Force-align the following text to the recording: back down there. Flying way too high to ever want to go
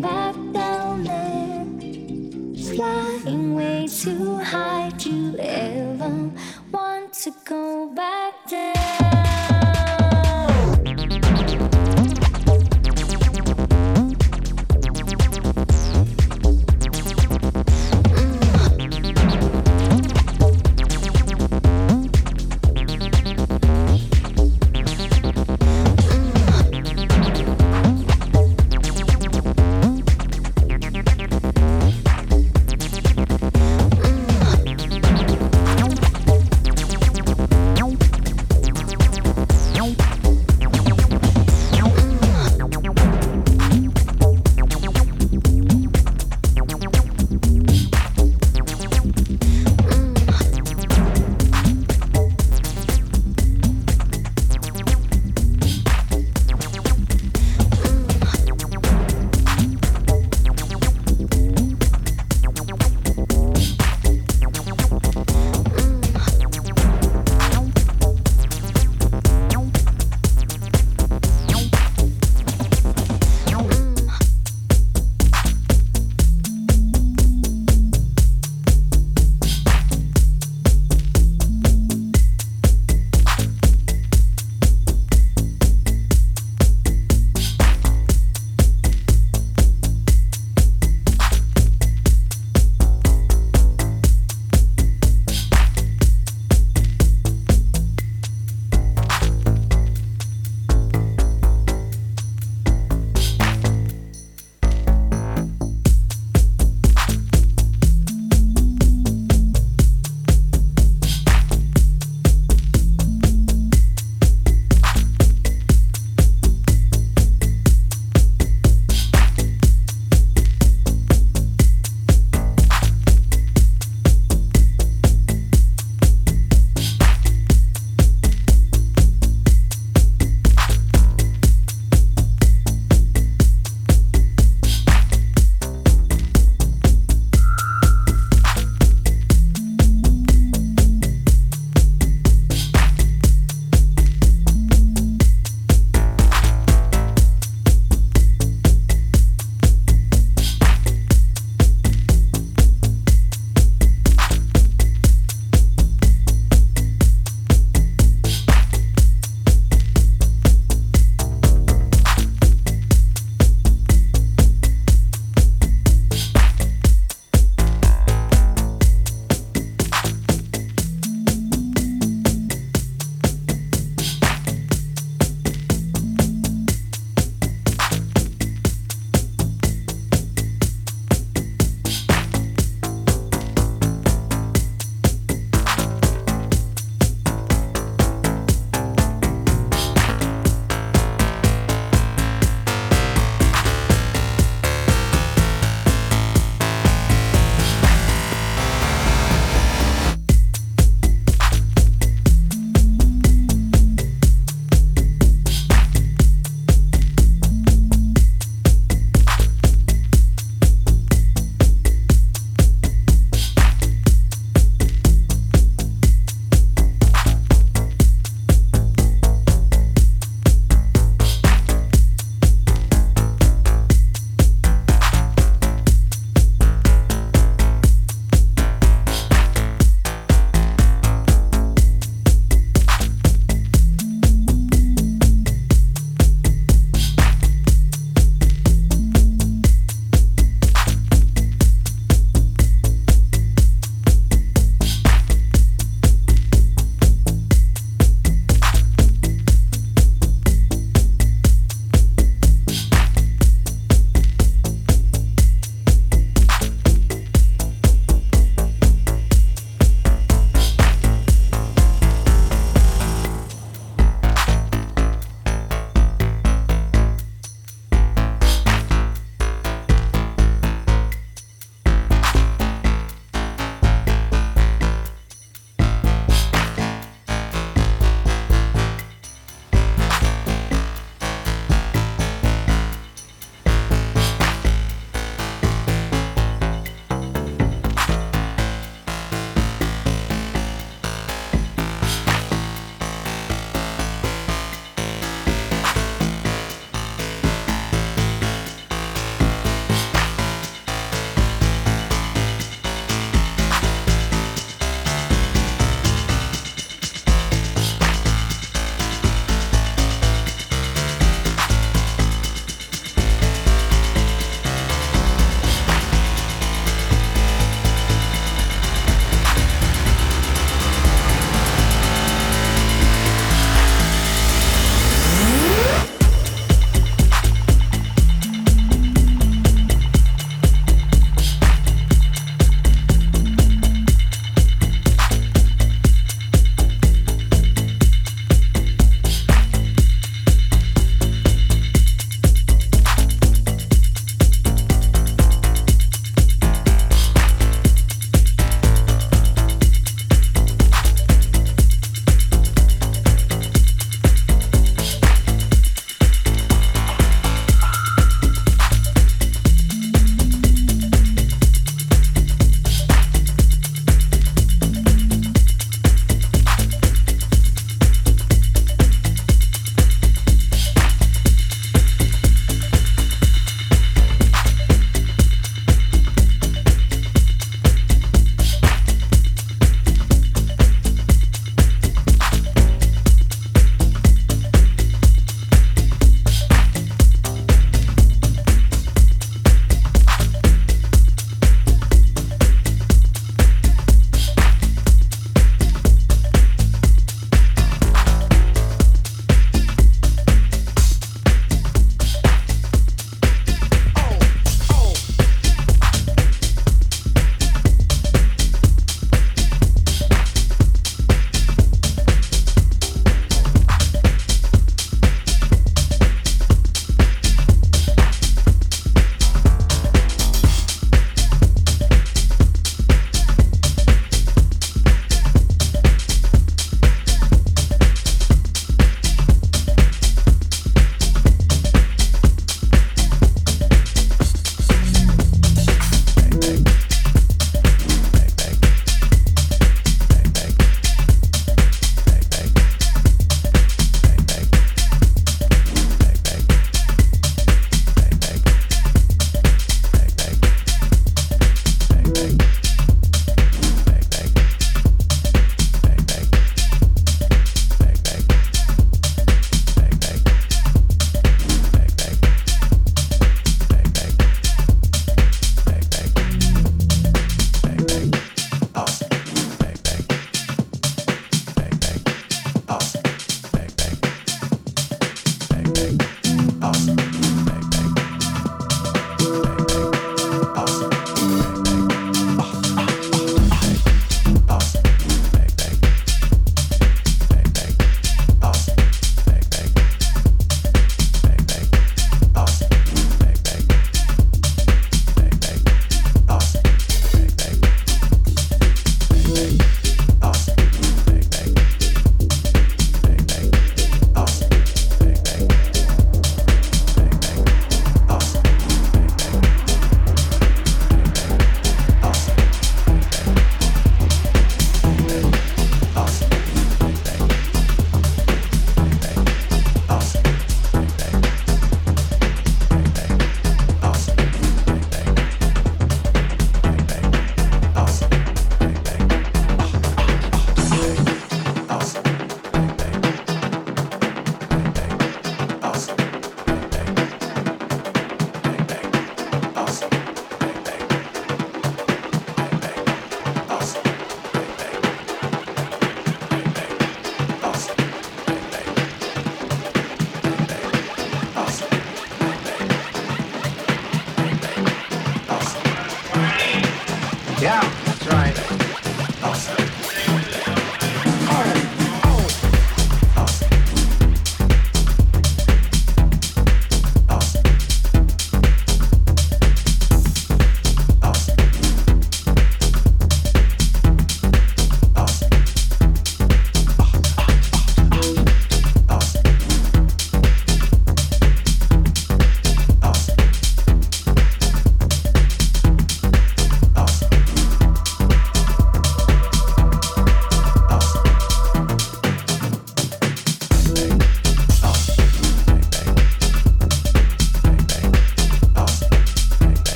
back 0.00 0.34
down 0.52 1.04
there. 1.04 1.64
Flying 2.74 3.54
way 3.54 3.86
too 3.86 4.38
high 4.38 4.90
to 4.98 5.36
ever 5.38 6.30
want 6.72 7.12
to 7.24 7.32
go 7.44 7.63